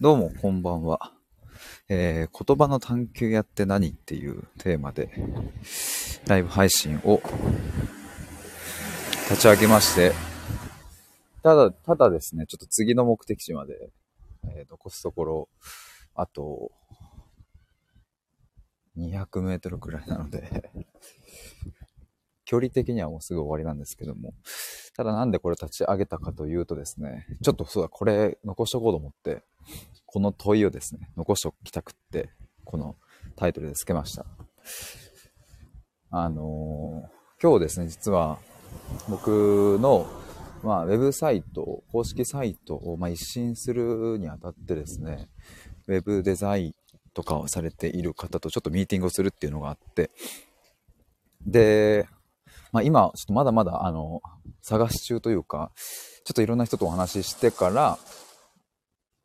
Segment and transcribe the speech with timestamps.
[0.00, 1.12] どうも、こんばんは。
[1.88, 5.08] えー、言葉の探求やって何っていうテーマで、
[6.26, 7.22] ライブ配信を
[9.30, 10.10] 立ち上げまして、
[11.44, 13.92] ただ、ただですね、ちょっと次の目的地まで、
[14.56, 15.48] えー残すところ、
[16.16, 16.72] あと、
[18.98, 20.72] 200メートルくらいなので、
[22.44, 24.34] 距離的にはもうすぐ終わりなんですけども、
[24.96, 29.42] ただなんでこれ立ち上げたかというとですね、ちょっとそうだ、これ残しとこうと思って、
[30.06, 32.30] この問いをですね、残しておきたくって、
[32.64, 32.96] この
[33.36, 34.26] タイトルで付けました。
[36.10, 38.38] あのー今日ですね、実は
[39.06, 40.06] 僕の、
[40.62, 45.28] まあ、ウェブサイト、公式サイトを、まあ、一新するにあたってですね、
[45.88, 46.74] ウェブデザイン
[47.12, 50.10] とかをされている方とちょっとミーティングをするっていうのがあって、
[51.44, 52.08] で、
[52.74, 54.20] まあ、今、ちょっとまだまだ、あの、
[54.60, 55.70] 探し中というか、
[56.24, 58.00] ちょっといろんな人とお話ししてから、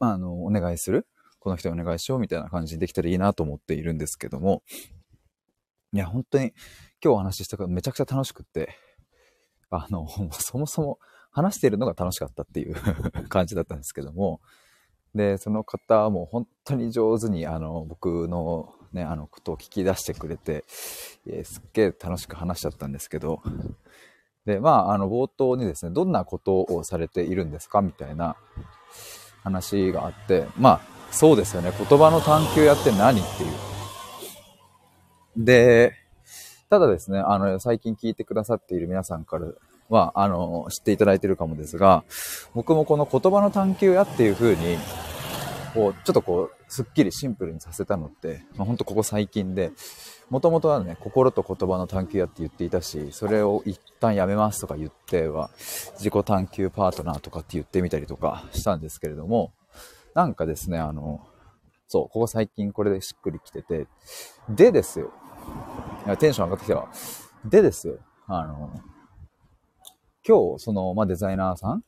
[0.00, 1.06] まあ、あの、お願いする。
[1.38, 4.64] この人にお願いしようみたいな感じにできたらいいなと思っているんですけども、
[5.92, 6.54] いや、本当に
[7.00, 8.76] 今日お話ししたからめちゃくちゃ楽しくって、
[9.70, 10.98] あの、 そもそも
[11.30, 12.74] 話しているのが楽しかったっていう
[13.30, 14.40] 感じだったんですけども、
[15.16, 20.64] で、その方はもう本当に上手に、あの、僕のね、あの、ことを聞き出してくれて、
[21.26, 23.40] えすっげえ楽しく話しちゃったんですけど、
[24.44, 28.36] で、まあ、あの、冒頭にですね、どんなことをされているんですかみたいな
[29.42, 31.72] 話があって、まあ、そうですよね。
[31.76, 35.44] 言葉の探求やって何っていう。
[35.44, 35.94] で、
[36.68, 39.46] ただですね、あの、最近聞いてくださっている皆さんから
[39.88, 42.04] は、あの、知っていただいてるかもですが、
[42.54, 44.78] 僕もこの言葉の探求やっていう風に、
[45.74, 49.72] こう、ちょっとこう、すっきりシンプルにさせたのって、まあ、ほんとここ最近で、
[50.30, 55.50] もともとはね、心と言葉の探求やって言っていたし、それを一旦やめますとか言っては、
[55.98, 59.52] 自己探求パートナーとかって言ってみたりとかしたんですけれども、
[60.14, 61.20] なんかですね、あの、
[61.88, 63.86] そう、ここ最近これでしっくりきてて、
[64.48, 65.12] でですよ。
[66.06, 66.88] いやテンション上がってきたわ。
[67.44, 67.98] でですよ。
[68.26, 68.80] あの、
[70.26, 71.84] 今日、その、まあ、デザイナーさん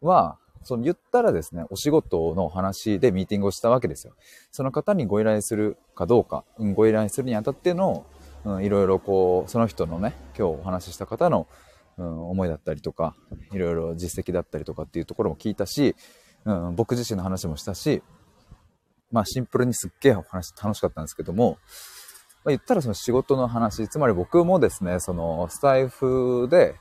[0.00, 4.14] は、その言ったらですね、お仕事の話でミーティングをしたわけですよ。
[4.52, 8.06] その方にご依頼するかどうか、うんご依頼するにあたっての、
[8.44, 11.48] うん、いろいろこう、その人のね、今日お話しした方の、
[11.98, 13.16] うん、思いだったりとか、
[13.52, 15.96] いろいろ実績だったりとかっていうところも聞いたし、
[16.44, 18.02] うん、僕自身の話もしたし、
[19.10, 21.58] まあシンプルにすっげえお話楽しかったんですけども、
[22.44, 26.76] まあ、言ったらその仕事の話、つまり僕もですね、そのスタイフで、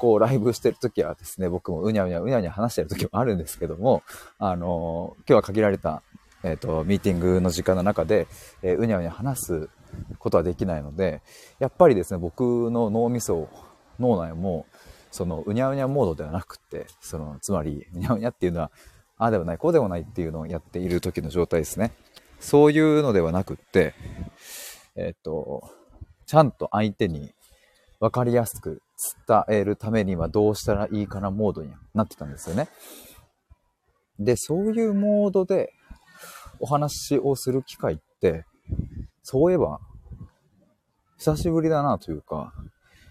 [0.00, 4.02] こうライブしてるときはですね、僕もうにゃうにゃうにゃうにゃ話してるときもあるんですけども、
[4.38, 6.02] あの、今日は限られた、
[6.42, 8.26] えっ、ーと、ミーティングの時間の中で、
[8.62, 9.68] えーうにゃうにゃ話す
[10.18, 11.20] ことはできないので、
[11.58, 13.50] やっぱりですね、僕の脳みそ、
[13.98, 14.64] 脳内も、
[15.10, 18.70] そのうにゃうにゃモードではなくて、その、つまり、うにゃうにゃっていうのは、
[19.18, 21.92] ああでもない、こうでもないっていうのをやっている時の状態ですね。
[22.38, 23.92] そういうのではなくって、
[24.96, 25.70] えっ、ーと、
[26.24, 27.34] ちゃんと相手に
[28.00, 28.80] 分かりやすく
[29.26, 32.68] 伝えるためにはどうしたらいいかなモードになってたんですよね。
[34.18, 35.72] で、そういうモードで
[36.58, 38.44] お話をする機会って、
[39.22, 39.80] そういえば、
[41.18, 42.52] 久しぶりだなというか、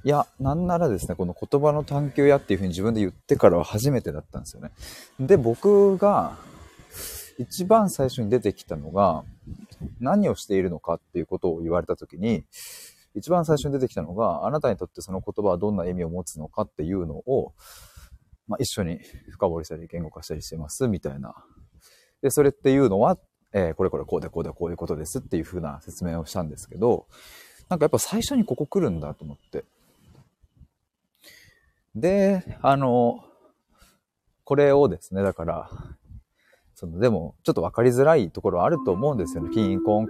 [0.03, 4.71] いや、なんならですね、この言葉の探求やっていうふうに自分で言ってからは初めてだったんですよね。
[5.19, 6.37] で、僕が
[7.37, 9.23] 一番最初に出てきたのが、
[9.99, 12.45] 何をしているのかっていうことを言われたときに、
[13.15, 17.53] 一番最初に出てきたのが、あなたにとってその言葉はどんな意味を持つのかっていうのを、
[18.47, 18.99] まあ、一緒に
[19.31, 21.35] 深掘りしたり言語化したりしてます、みたいな。
[22.21, 23.17] で、それっていうのは、
[23.51, 27.07] えーこれこれこうでこうでこういうことですっていう風な説明をしたんですけど、
[27.67, 29.65] なんかやっぱ最初にここ来るんだと思って。
[31.95, 33.23] で、あの、
[34.43, 35.69] これをですね、だから、
[36.73, 39.49] その、でも、ちょっと分かりづらいところはあると思うんですよね。
[39.53, 40.07] キンコン、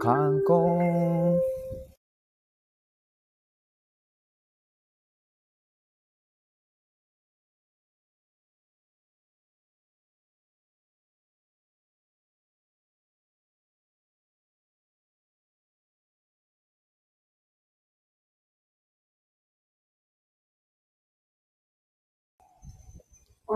[23.52, 23.56] め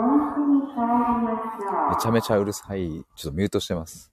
[2.01, 2.89] ちゃめちゃうるさい。
[2.89, 4.11] ちょっとミュートしてます。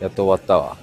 [0.00, 0.78] やっと終わったわ。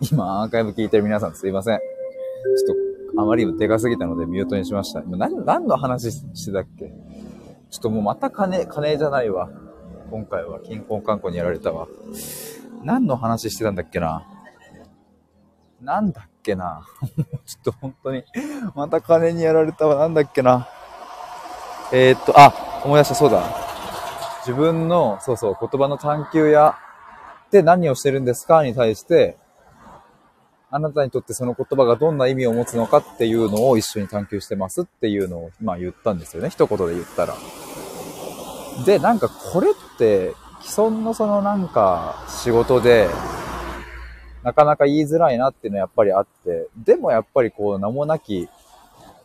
[0.00, 1.78] 今、アーカイブ聞いてる皆さんすいません。
[1.78, 5.02] ちょっと、あまりでかすぎたのでミュートにしました。
[5.02, 6.86] 今何、何の話してたっけ？
[7.70, 9.48] ちょっともうまた金、金じゃないわ。
[10.10, 11.86] 今回は金婚観光にやられたわ。
[12.82, 14.26] 何の話してたんだっけな？
[15.82, 16.86] なんだっけな
[17.46, 18.24] ちょっと本当に、
[18.74, 19.96] また金にやられたわ。
[19.96, 20.68] なんだっけな。
[21.92, 22.52] えー、っと、あ、
[22.84, 23.42] 思い出した、そうだ。
[24.46, 26.76] 自分の、そうそう、言葉の探求や
[27.46, 28.62] って何をしてるんですか？
[28.62, 29.36] に対して、
[30.70, 36.50] あなたにとってその言葉がどんな意味を持つのかっていうのを一緒に探求してますっていうのを、まあ言ったんですよね。
[36.50, 37.34] 一言で言ったら。
[38.86, 43.08] で、なんかこれって、既存のそのなんか仕事で、
[44.42, 48.48] なかなか言いづらいなっていうのはやっぱりあって、でもやっぱりこう名もなき、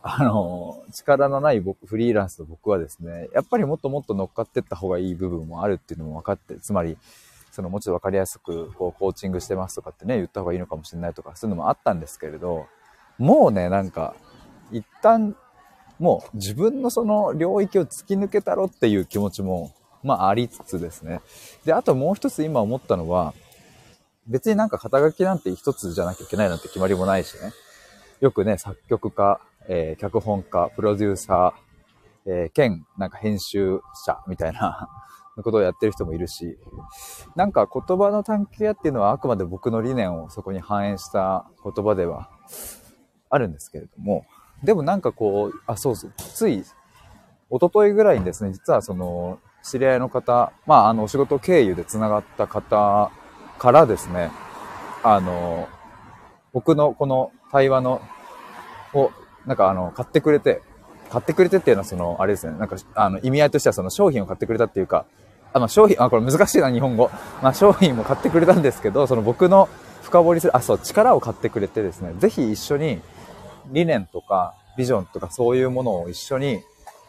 [0.02, 6.96] あの、力のない僕、フリーランスの僕はですね、やっぱりもっともっと乗っかってった方がいい部分もあるっていうのも分かって、つまり、
[7.50, 12.66] そのもうちろん分かりやすくこうコーチングしてますとかってね、言った方がいいのかもしれないとか、そういうのもあったんですけれど、
[13.18, 14.14] もうね、なんか、
[14.70, 15.34] 一旦、
[15.98, 19.72] もう自分のその領域を突き抜けたろっていう気持ちも、
[20.02, 21.20] まあありつつですね。
[21.64, 23.32] で、あともう一つ今思ったのは、
[24.28, 27.52] 別になんか肩書きなんて一つじゃなきゃいけないなんて決まりもないしね。
[28.20, 34.88] よくね、作曲家、えー、脚本家、プロデューサー、えー、兼、なんか編集者みたいな
[35.42, 36.58] ことをやってる人もいるし、
[37.34, 42.30] なんか言葉の探求屋っていうのはあくまで僕の理念をそこに反映した言葉では
[43.28, 44.24] あるんですけれども、
[44.64, 46.66] でもなんかこう、あ、そうそう、つい、一
[47.60, 53.10] 昨日ぐらいにですね、実はその、知り合いの方、まあ、あの、お仕事経由で繋がった方
[53.58, 54.30] からですね、
[55.02, 55.68] あの、
[56.52, 58.00] 僕のこの対話の、
[58.94, 59.10] を、
[59.46, 60.62] なんかあの、買ってくれて、
[61.10, 65.06] 買ってくれてっていうのはその、あれですね、なんか、あの、意味合いとしてはその商品を買ってくれたっていうか、
[65.52, 67.10] あ、まあ、商品、あ、これ難しいな、日本語。
[67.42, 69.68] まあ、商品も買ってくれたんですけど、その僕の
[70.02, 73.00] 深掘りする、あ、そう、力を買ってくれてですね、ぜひ一緒に
[73.70, 76.60] 理念とかビジョンとかそういうものを一緒に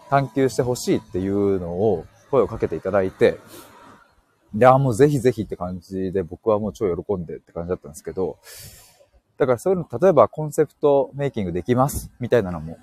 [0.09, 3.37] 探求してほしいっていうのを声をかけていただいて、
[4.53, 8.37] で、あ、もうぜひぜひって感じで僕はもう超喜んでって感じだったんですけど、
[9.37, 12.77] だからそういうの、例えばコンセプトメイキングできますみたいなのも。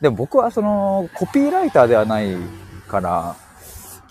[0.00, 2.36] でも僕はそのコピーライターではない
[2.88, 3.36] から、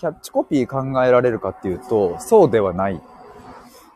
[0.00, 3.00] キャッチコピー考えられるかっていうと、そうではない。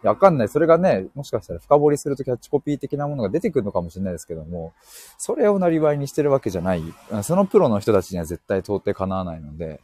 [0.02, 0.48] わかんない。
[0.48, 4.72] それがね、もしかしたら深掘りするとキャッチコピー的なものが出てくるのかもしれないですけども、
[5.18, 6.82] それをなりわいにしてるわけじゃない。
[7.22, 9.80] そのプロの人たちには絶対到底叶わないので、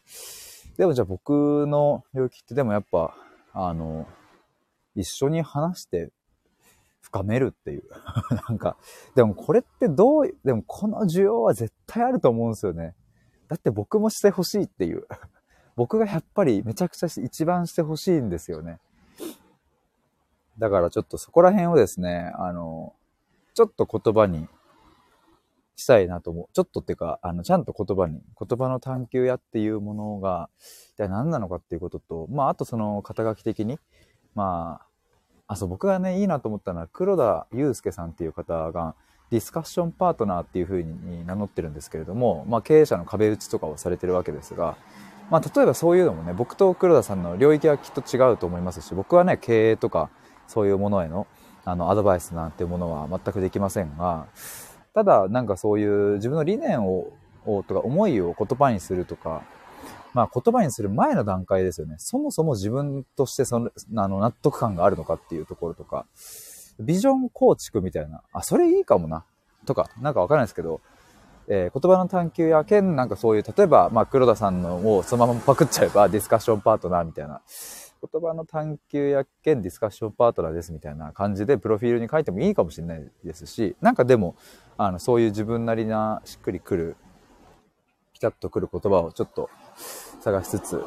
[0.76, 3.14] でもじゃあ僕の領域ってでもやっぱ、
[3.52, 4.06] あの、
[4.94, 6.10] 一緒に話して
[7.00, 7.84] 深めるっていう。
[8.48, 8.76] なんか、
[9.14, 12.94] でもこれってどう、でもこの需要は絶対あると思うんですよね。
[13.48, 15.06] だって僕もしてほしいっていう。
[15.76, 18.78] 僕がやっぱりめちゃくちゃ一番してほしいんですよね。
[20.58, 22.94] だからちょっとそこら辺をですね、あの、
[23.54, 24.48] ちょっと言葉に
[25.82, 26.46] したいなと思う。
[26.52, 30.48] ちょっとっていうか、あの、ちゃんと言葉に、言葉の探求やっていうものが、
[30.94, 33.78] 一体何なのかっていうことと、まあ、あとその肩書き的に、
[34.34, 34.80] ま
[35.48, 38.94] あ、あ、そう、僕がね、いいなと思ったのは、黒田祐介さんっていう方が、
[39.30, 44.76] ディスカッションパートナーっていう風に名乗ってるんですけれども、まあ、経営者の壁打ちとかをされてるわけですが、
[45.30, 50.10] まあ、例えばそういうのもね、僕と黒田さんの領域はきっと違うと思いますし、僕はね、経営とか、
[50.46, 51.26] そういうものへの、
[51.64, 54.26] あの、アドバイスなんていうものは全くできませんが、
[54.94, 57.12] ただ、なんかそういう自分の理念を、
[57.44, 59.42] をとか思いを言葉にするとか、
[60.14, 61.96] まあ言葉にする前の段階ですよね。
[61.98, 66.06] そもそも自分としてその、あの、納得感があるのかっていうところとか、
[66.78, 69.24] ビジョン構築みたいな、あ、それいいかもな、
[69.66, 70.80] とか、なんかわからないですけど、
[71.48, 77.40] えー、言葉の探求や兼なんかそういう、例えば、まあ、黒田さんのをそのままパクっちゃえばディスカッションパートナーみたいな、
[78.10, 84.34] 言葉の探求や兼ディスカッションパートナーですみたいな感じでプロフィールに書いてもいいかもしれないですし、なんかでも、
[84.76, 86.96] あの、そういう自分なりなしっくりくる、
[88.12, 89.48] ピタッとくる言葉をちょっと
[90.20, 90.84] 探しつつ、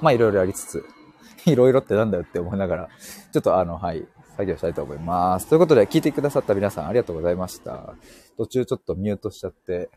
[0.00, 0.84] まあいろいろやりつつ、
[1.46, 2.88] いろいろってなんだよって思いながら、
[3.32, 4.06] ちょっとあの、はい、
[4.36, 5.46] 作業したいと思います。
[5.46, 7.94] ということで、聞いてくださった皆さんありがとうございました。
[8.36, 9.90] 途中ちょっとミュートしちゃって、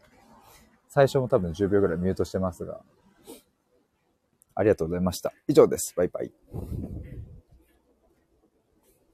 [0.89, 2.81] 最初も多分10秒ぐらいミュートしてますが、
[4.55, 5.33] ありがとうございました。
[5.47, 5.93] 以上です。
[5.95, 6.31] バイバイ。